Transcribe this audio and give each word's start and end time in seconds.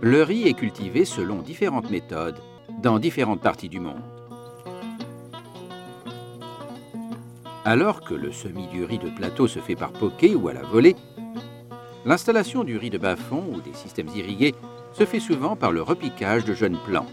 Le 0.00 0.22
riz 0.22 0.46
est 0.46 0.54
cultivé 0.54 1.04
selon 1.04 1.42
différentes 1.42 1.90
méthodes 1.90 2.40
dans 2.80 3.00
différentes 3.00 3.40
parties 3.40 3.68
du 3.68 3.80
monde. 3.80 4.00
Alors 7.64 8.02
que 8.02 8.14
le 8.14 8.30
semis 8.30 8.68
du 8.68 8.84
riz 8.84 8.98
de 8.98 9.10
plateau 9.10 9.48
se 9.48 9.58
fait 9.58 9.74
par 9.74 9.90
poquet 9.90 10.36
ou 10.36 10.46
à 10.46 10.52
la 10.52 10.62
volée, 10.62 10.94
l'installation 12.04 12.62
du 12.62 12.76
riz 12.76 12.90
de 12.90 12.98
bas-fond 12.98 13.44
ou 13.52 13.60
des 13.60 13.74
systèmes 13.74 14.06
irrigués 14.14 14.54
se 14.92 15.04
fait 15.04 15.18
souvent 15.18 15.56
par 15.56 15.72
le 15.72 15.82
repiquage 15.82 16.44
de 16.44 16.54
jeunes 16.54 16.78
plants. 16.86 17.06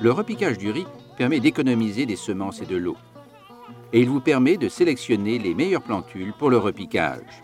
Le 0.00 0.10
repiquage 0.10 0.56
du 0.56 0.70
riz 0.70 0.86
permet 1.18 1.40
d'économiser 1.40 2.06
des 2.06 2.16
semences 2.16 2.62
et 2.62 2.66
de 2.66 2.76
l'eau. 2.76 2.96
Et 3.92 4.00
il 4.00 4.08
vous 4.08 4.20
permet 4.20 4.56
de 4.56 4.70
sélectionner 4.70 5.38
les 5.38 5.54
meilleures 5.54 5.82
plantules 5.82 6.32
pour 6.38 6.48
le 6.48 6.56
repiquage. 6.56 7.42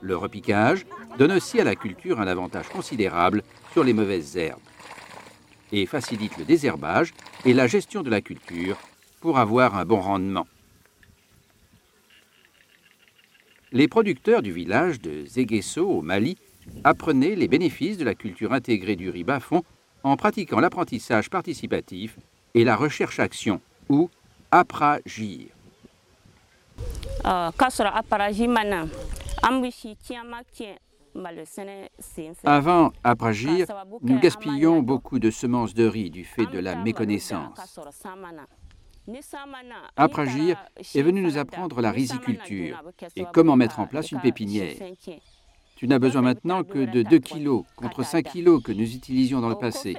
Le 0.00 0.16
repiquage 0.16 0.86
donne 1.18 1.32
aussi 1.32 1.60
à 1.60 1.64
la 1.64 1.74
culture 1.74 2.20
un 2.20 2.26
avantage 2.26 2.68
considérable 2.68 3.42
sur 3.72 3.84
les 3.84 3.92
mauvaises 3.92 4.36
herbes 4.36 4.60
et 5.72 5.86
facilite 5.86 6.36
le 6.38 6.44
désherbage 6.44 7.12
et 7.44 7.52
la 7.52 7.66
gestion 7.66 8.02
de 8.02 8.10
la 8.10 8.20
culture 8.20 8.76
pour 9.20 9.38
avoir 9.38 9.76
un 9.76 9.84
bon 9.84 10.00
rendement. 10.00 10.46
Les 13.72 13.88
producteurs 13.88 14.42
du 14.42 14.52
village 14.52 15.00
de 15.00 15.24
Zeguesso 15.26 15.86
au 15.88 16.02
Mali 16.02 16.38
apprenaient 16.84 17.34
les 17.34 17.48
bénéfices 17.48 17.98
de 17.98 18.04
la 18.04 18.14
culture 18.14 18.52
intégrée 18.52 18.96
du 18.96 19.10
riz 19.10 19.24
bas-fond 19.24 19.64
en 20.02 20.16
pratiquant 20.16 20.60
l'apprentissage 20.60 21.30
participatif 21.30 22.16
et 22.54 22.64
la 22.64 22.76
recherche-action, 22.76 23.60
ou 23.88 24.08
apragir. 24.50 25.48
Avant 32.44 32.92
apragir, 33.04 33.66
nous 34.02 34.18
gaspillions 34.18 34.82
beaucoup 34.82 35.18
de 35.18 35.30
semences 35.30 35.74
de 35.74 35.86
riz 35.86 36.10
du 36.10 36.24
fait 36.24 36.46
de 36.46 36.58
la 36.58 36.76
méconnaissance. 36.76 37.78
Apragir 39.96 40.58
est 40.94 41.02
venu 41.02 41.22
nous 41.22 41.38
apprendre 41.38 41.80
la 41.80 41.90
riziculture 41.92 42.82
et 43.14 43.24
comment 43.32 43.56
mettre 43.56 43.80
en 43.80 43.86
place 43.86 44.10
une 44.10 44.20
pépinière. 44.20 44.74
Tu 45.76 45.86
n'as 45.86 45.98
besoin 45.98 46.22
maintenant 46.22 46.64
que 46.64 46.90
de 46.90 47.02
2 47.02 47.18
kilos 47.18 47.64
contre 47.76 48.02
5 48.02 48.24
kilos 48.24 48.62
que 48.62 48.72
nous 48.72 48.94
utilisions 48.94 49.40
dans 49.40 49.50
le 49.50 49.56
passé. 49.56 49.96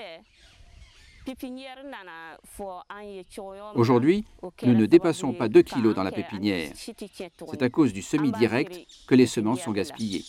Aujourd'hui, 3.76 4.26
nous 4.64 4.76
ne 4.76 4.86
dépassons 4.86 5.34
pas 5.34 5.50
2 5.50 5.62
kilos 5.62 5.96
dans 5.96 6.04
la 6.04 6.12
pépinière. 6.12 6.72
C'est 6.76 7.62
à 7.62 7.70
cause 7.70 7.94
du 7.94 8.02
semis 8.02 8.32
direct 8.32 8.86
que 9.08 9.16
les 9.16 9.28
semences 9.28 9.62
sont 9.62 9.72
gaspillées. 9.72 10.24